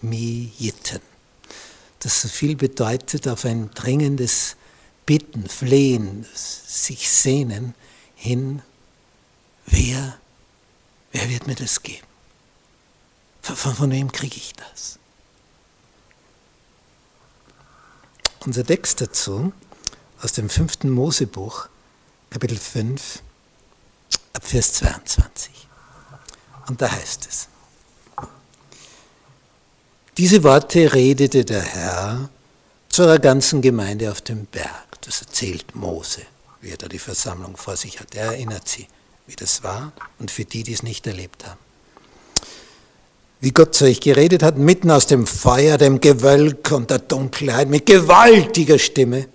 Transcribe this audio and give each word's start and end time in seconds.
Miyitten, 0.00 1.00
das 2.00 2.22
so 2.22 2.28
viel 2.28 2.56
bedeutet 2.56 3.26
auf 3.26 3.44
ein 3.44 3.70
dringendes 3.72 4.56
Bitten, 5.06 5.48
Flehen, 5.48 6.26
sich 6.34 7.08
sehnen 7.08 7.74
hin, 8.14 8.62
wer, 9.66 10.18
wer 11.12 11.30
wird 11.30 11.46
mir 11.46 11.54
das 11.54 11.82
geben? 11.82 12.06
Von, 13.42 13.74
von, 13.74 13.90
wem 13.90 14.12
kriege 14.12 14.36
ich 14.36 14.52
das? 14.52 14.98
Unser 18.40 18.64
Text 18.64 19.00
dazu 19.00 19.52
aus 20.20 20.32
dem 20.32 20.50
fünften 20.50 20.90
Mosebuch, 20.90 21.68
Kapitel 22.30 22.58
5, 22.58 23.22
ab 24.34 24.44
Vers 24.44 24.74
22. 24.74 25.66
Und 26.66 26.82
da 26.82 26.90
heißt 26.90 27.26
es, 27.26 27.48
diese 30.18 30.42
Worte 30.42 30.92
redete 30.94 31.44
der 31.44 31.62
Herr 31.62 32.28
zu 32.88 33.04
einer 33.04 33.20
ganzen 33.20 33.62
Gemeinde 33.62 34.10
auf 34.10 34.20
dem 34.20 34.46
Berg. 34.46 35.00
Das 35.02 35.20
erzählt 35.20 35.76
Mose, 35.76 36.22
wie 36.60 36.70
er 36.70 36.76
da 36.76 36.88
die 36.88 36.98
Versammlung 36.98 37.56
vor 37.56 37.76
sich 37.76 38.00
hat. 38.00 38.16
Er 38.16 38.32
erinnert 38.32 38.68
sie, 38.68 38.88
wie 39.28 39.36
das 39.36 39.62
war 39.62 39.92
und 40.18 40.32
für 40.32 40.44
die, 40.44 40.64
die 40.64 40.72
es 40.72 40.82
nicht 40.82 41.06
erlebt 41.06 41.46
haben. 41.46 41.60
Wie 43.40 43.52
Gott 43.52 43.76
zu 43.76 43.84
euch 43.84 44.00
geredet 44.00 44.42
hat, 44.42 44.58
mitten 44.58 44.90
aus 44.90 45.06
dem 45.06 45.24
Feuer, 45.24 45.78
dem 45.78 46.00
Gewölk 46.00 46.72
und 46.72 46.90
der 46.90 46.98
Dunkelheit, 46.98 47.68
mit 47.68 47.86
gewaltiger 47.86 48.80
Stimme. 48.80 49.28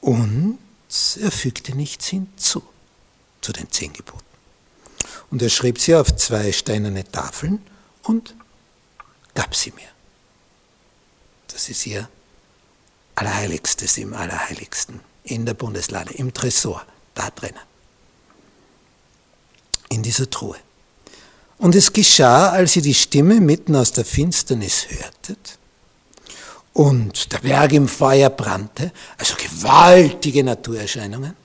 Und 0.00 0.58
er 1.20 1.30
fügte 1.30 1.76
nichts 1.76 2.06
hinzu 2.06 2.62
zu 3.42 3.52
den 3.52 3.70
zehn 3.70 3.92
Geboten. 3.92 4.24
Und 5.30 5.42
er 5.42 5.50
schrieb 5.50 5.78
sie 5.78 5.94
auf 5.94 6.16
zwei 6.16 6.50
steinerne 6.50 7.04
Tafeln 7.04 7.60
und 8.04 8.34
gab 9.34 9.54
sie 9.54 9.72
mir. 9.72 9.88
Das 11.48 11.68
ist 11.68 11.86
ihr 11.86 12.08
Allerheiligstes 13.16 13.98
im 13.98 14.14
Allerheiligsten, 14.14 15.00
in 15.24 15.46
der 15.46 15.54
Bundeslade, 15.54 16.14
im 16.14 16.34
Tresor, 16.34 16.84
da 17.14 17.30
drinnen, 17.30 17.60
in 19.88 20.02
dieser 20.02 20.28
Truhe. 20.28 20.56
Und 21.58 21.74
es 21.74 21.92
geschah, 21.92 22.50
als 22.50 22.74
ihr 22.74 22.82
die 22.82 22.94
Stimme 22.94 23.40
mitten 23.40 23.76
aus 23.76 23.92
der 23.92 24.04
Finsternis 24.04 24.86
hörtet 24.88 25.58
und 26.72 27.32
der 27.32 27.38
Berg 27.38 27.72
im 27.72 27.86
Feuer 27.86 28.30
brannte, 28.30 28.92
also 29.16 29.36
gewaltige 29.36 30.42
Naturerscheinungen, 30.42 31.36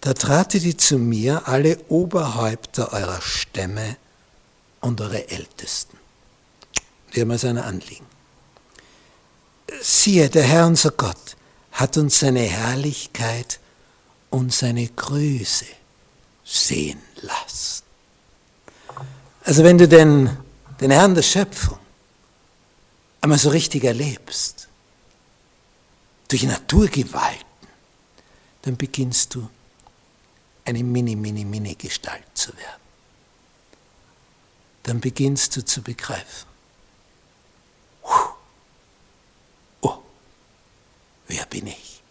da 0.00 0.14
tratet 0.14 0.62
ihr 0.62 0.78
zu 0.78 0.98
mir 0.98 1.48
alle 1.48 1.78
Oberhäupter 1.88 2.92
eurer 2.92 3.20
Stämme 3.20 3.96
und 4.84 5.00
eure 5.00 5.28
Ältesten. 5.28 5.98
Die 7.14 7.20
haben 7.20 7.30
also 7.30 7.48
ein 7.48 7.58
Anliegen 7.58 8.06
siehe, 9.80 10.28
der 10.28 10.42
Herr 10.42 10.66
unser 10.66 10.90
Gott 10.90 11.36
hat 11.72 11.96
uns 11.96 12.20
seine 12.20 12.40
Herrlichkeit 12.40 13.60
und 14.30 14.52
seine 14.52 14.86
Größe 14.88 15.66
sehen 16.44 17.00
lassen. 17.16 17.82
Also 19.44 19.64
wenn 19.64 19.78
du 19.78 19.88
den, 19.88 20.36
den 20.80 20.90
Herrn 20.90 21.14
der 21.14 21.22
Schöpfung 21.22 21.78
einmal 23.20 23.38
so 23.38 23.50
richtig 23.50 23.84
erlebst, 23.84 24.68
durch 26.28 26.42
Naturgewalten, 26.44 27.44
dann 28.62 28.76
beginnst 28.76 29.34
du 29.34 29.48
eine 30.64 30.82
mini, 30.82 31.14
mini, 31.14 31.44
mini 31.44 31.74
Gestalt 31.74 32.24
zu 32.34 32.56
werden. 32.56 32.83
Dann 34.84 35.00
beginnst 35.00 35.56
du 35.56 35.64
zu 35.64 35.82
begreifen, 35.82 36.46
wer 41.26 41.46
bin 41.46 41.66
ich? 41.66 42.02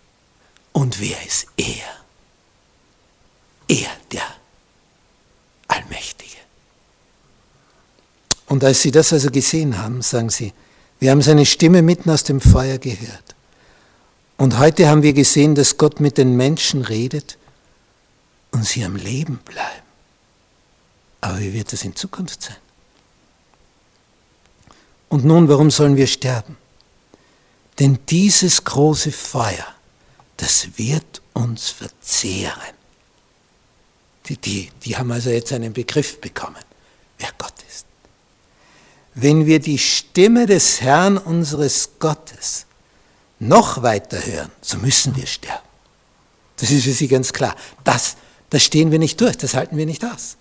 Und 0.72 1.00
wer 1.00 1.26
ist 1.26 1.48
er? 1.56 1.86
Er, 3.68 3.92
der 4.12 4.24
Allmächtige. 5.68 6.38
Und 8.48 8.64
als 8.64 8.82
sie 8.82 8.92
das 8.92 9.14
also 9.14 9.32
gesehen 9.32 9.78
haben, 9.78 10.02
sagen 10.02 10.30
sie, 10.30 10.54
wir 11.00 11.12
haben 11.12 11.22
seine 11.22 11.46
Stimme 11.46 11.82
mitten 11.82 12.10
aus 12.10 12.24
dem 12.24 12.42
Feuer 12.42 12.78
gehört. 12.78 13.36
Und 14.38 14.58
heute 14.60 14.88
haben 14.88 15.04
wir 15.04 15.14
gesehen, 15.14 15.56
dass 15.56 15.78
Gott 15.78 16.00
mit 16.00 16.18
den 16.18 16.36
Menschen 16.36 16.82
redet 16.82 17.38
und 18.52 18.66
sie 18.66 18.84
am 18.84 18.96
Leben 18.96 19.38
bleiben. 19.38 19.84
Aber 21.22 21.40
wie 21.40 21.54
wird 21.54 21.72
das 21.72 21.84
in 21.84 21.96
Zukunft 21.96 22.42
sein? 22.44 22.62
Und 25.13 25.25
nun, 25.25 25.47
warum 25.47 25.69
sollen 25.69 25.96
wir 25.96 26.07
sterben? 26.07 26.57
Denn 27.78 28.00
dieses 28.09 28.63
große 28.63 29.12
Feuer, 29.12 29.68
das 30.38 30.69
wird 30.75 31.22
uns 31.34 31.69
verzehren. 31.69 32.74
Die, 34.25 34.38
die, 34.38 34.72
die 34.84 34.97
haben 34.97 35.12
also 35.12 35.29
jetzt 35.29 35.53
einen 35.53 35.72
Begriff 35.72 36.19
bekommen, 36.19 36.63
wer 37.19 37.29
Gott 37.38 37.53
ist. 37.69 37.85
Wenn 39.13 39.46
wir 39.46 39.59
die 39.59 39.78
Stimme 39.78 40.47
des 40.47 40.81
Herrn 40.81 41.19
unseres 41.19 41.91
Gottes 42.00 42.66
noch 43.38 43.84
weiter 43.84 44.18
hören, 44.25 44.51
so 44.62 44.80
müssen 44.80 45.16
wir 45.16 45.28
sterben. 45.28 45.68
Das 46.56 46.72
ist 46.72 46.85
für 46.85 46.91
sie 46.91 47.07
ganz 47.07 47.31
klar. 47.34 47.56
Das, 47.84 48.16
das 48.50 48.63
stehen 48.63 48.90
wir 48.90 48.97
nicht 48.97 49.22
durch, 49.22 49.38
das 49.38 49.53
halten 49.53 49.78
wir 49.78 49.85
nicht 49.85 50.03
aus. 50.03 50.38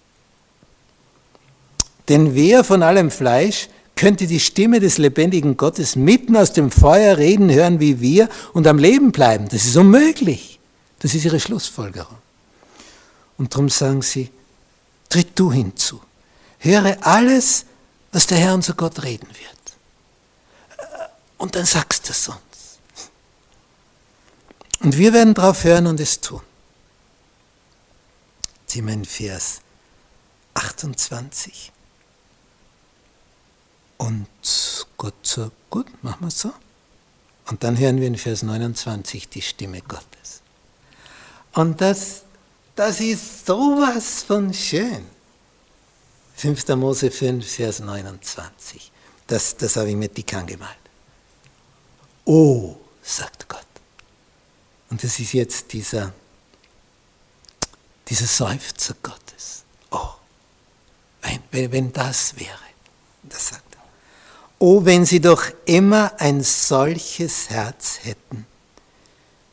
Denn 2.08 2.34
wer 2.34 2.64
von 2.64 2.82
allem 2.82 3.10
Fleisch 3.10 3.68
könnte 4.02 4.26
die 4.26 4.40
Stimme 4.40 4.80
des 4.80 4.98
lebendigen 4.98 5.56
Gottes 5.56 5.94
mitten 5.94 6.36
aus 6.36 6.52
dem 6.52 6.72
Feuer 6.72 7.18
reden 7.18 7.52
hören 7.52 7.78
wie 7.78 8.00
wir 8.00 8.28
und 8.52 8.66
am 8.66 8.76
Leben 8.76 9.12
bleiben. 9.12 9.48
Das 9.48 9.64
ist 9.64 9.76
unmöglich. 9.76 10.58
Das 10.98 11.14
ist 11.14 11.24
ihre 11.24 11.38
Schlussfolgerung. 11.38 12.18
Und 13.38 13.54
darum 13.54 13.68
sagen 13.68 14.02
sie, 14.02 14.28
tritt 15.08 15.38
du 15.38 15.52
hinzu. 15.52 16.02
Höre 16.58 16.96
alles, 17.06 17.64
was 18.10 18.26
der 18.26 18.38
Herr 18.38 18.54
unser 18.54 18.74
Gott 18.74 19.04
reden 19.04 19.28
wird. 19.28 19.76
Und 21.38 21.54
dann 21.54 21.64
sagst 21.64 22.08
du 22.08 22.10
es 22.10 22.26
uns. 22.26 22.80
Und 24.80 24.98
wir 24.98 25.12
werden 25.12 25.34
darauf 25.34 25.62
hören 25.62 25.86
und 25.86 26.00
es 26.00 26.20
tun. 26.20 26.40
Sieh 28.66 28.82
mal 28.82 28.94
in 28.94 29.04
Vers 29.04 29.60
28. 30.54 31.70
Und 34.02 34.26
Gott 34.96 35.14
sagt, 35.24 35.52
gut, 35.70 35.86
machen 36.02 36.22
wir 36.22 36.26
es 36.26 36.40
so. 36.40 36.52
Und 37.46 37.62
dann 37.62 37.78
hören 37.78 38.00
wir 38.00 38.08
in 38.08 38.18
Vers 38.18 38.42
29 38.42 39.28
die 39.28 39.42
Stimme 39.42 39.80
Gottes. 39.80 40.42
Und 41.52 41.80
das, 41.80 42.22
das 42.74 43.00
ist 43.00 43.46
sowas 43.46 44.24
von 44.24 44.52
schön. 44.52 45.06
5. 46.34 46.66
Mose 46.70 47.12
5, 47.12 47.48
Vers 47.48 47.78
29. 47.78 48.90
Das, 49.28 49.56
das 49.56 49.76
habe 49.76 49.90
ich 49.90 49.96
mit 49.96 50.16
dick 50.16 50.34
angemalt. 50.34 50.74
Oh, 52.24 52.74
sagt 53.04 53.48
Gott. 53.48 53.60
Und 54.90 55.04
das 55.04 55.20
ist 55.20 55.32
jetzt 55.32 55.72
dieser, 55.72 56.12
dieser 58.08 58.26
Seufzer 58.26 58.96
Gottes. 59.00 59.62
Oh, 59.92 60.14
wenn, 61.20 61.40
wenn, 61.52 61.70
wenn 61.70 61.92
das 61.92 62.36
wäre. 62.36 62.58
Das 63.22 63.50
sagt 63.50 63.71
Oh, 64.64 64.84
wenn 64.84 65.04
sie 65.04 65.18
doch 65.18 65.42
immer 65.64 66.20
ein 66.20 66.40
solches 66.40 67.50
Herz 67.50 67.98
hätten, 68.04 68.46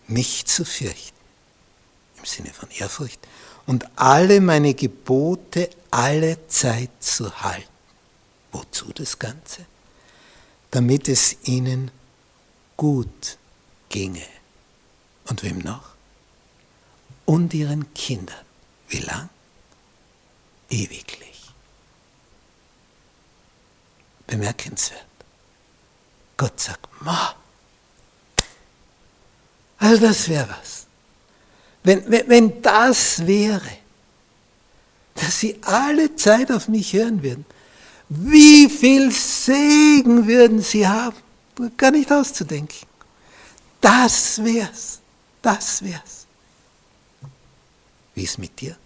mich 0.06 0.46
zu 0.46 0.64
fürchten, 0.64 1.18
im 2.20 2.26
Sinne 2.26 2.54
von 2.54 2.70
Ehrfurcht, 2.70 3.20
und 3.66 3.88
alle 3.96 4.40
meine 4.40 4.76
Gebote 4.76 5.72
alle 5.90 6.38
Zeit 6.48 6.92
zu 7.00 7.42
halten. 7.42 7.68
Wozu 8.52 8.94
das 8.94 9.18
Ganze? 9.18 9.66
Damit 10.70 11.10
es 11.10 11.38
ihnen 11.42 11.90
gut 12.78 13.40
ginge. 13.90 14.28
Und 15.28 15.42
wem 15.42 15.58
noch? 15.58 15.96
Und 17.26 17.56
ihren 17.56 17.92
Kindern. 17.96 18.46
Wie 18.88 19.00
lang? 19.00 19.28
Ewiglich. 20.70 21.39
Bemerkenswert. 24.30 25.06
Gott 26.38 26.60
sagt, 26.60 26.88
ma, 27.02 27.36
all 29.80 29.98
das 30.00 30.30
wäre 30.30 30.48
was. 30.50 30.86
Wenn, 31.84 32.10
wenn, 32.12 32.30
wenn 32.30 32.62
das 32.62 33.26
wäre, 33.26 33.72
dass 35.16 35.40
sie 35.40 35.60
alle 35.64 36.16
Zeit 36.16 36.52
auf 36.52 36.68
mich 36.68 36.94
hören 36.94 37.24
würden, 37.24 37.46
wie 38.10 38.70
viel 38.70 39.12
Segen 39.12 40.28
würden 40.28 40.62
sie 40.62 40.88
haben? 40.88 41.18
Gar 41.76 41.92
nicht 41.92 42.12
auszudenken. 42.12 42.88
Das 43.82 44.44
wär's. 44.44 45.00
Das 45.42 45.84
wär's. 45.84 46.28
Wie 48.14 48.24
ist 48.24 48.38
mit 48.38 48.60
dir? 48.62 48.78